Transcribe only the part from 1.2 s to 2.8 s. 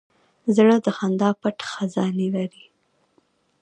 پټ خزانې لري.